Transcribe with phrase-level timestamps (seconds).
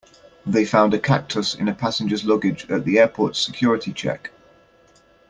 [0.47, 4.31] They found a cactus in a passenger's luggage at the airport's security check.